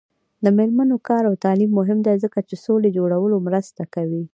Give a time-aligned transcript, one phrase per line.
[0.43, 4.23] د میرمنو کار او تعلیم مهم دی ځکه چې سولې جوړولو مرسته کوي.